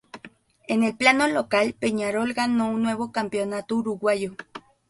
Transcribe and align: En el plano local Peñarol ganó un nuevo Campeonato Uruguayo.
En 0.67 0.81
el 0.81 0.97
plano 0.97 1.27
local 1.27 1.75
Peñarol 1.79 2.33
ganó 2.33 2.71
un 2.71 2.81
nuevo 2.81 3.11
Campeonato 3.11 3.75
Uruguayo. 3.75 4.33